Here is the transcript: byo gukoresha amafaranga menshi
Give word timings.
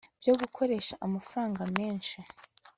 byo 0.21 0.33
gukoresha 0.41 0.93
amafaranga 1.05 1.61
menshi 1.77 2.17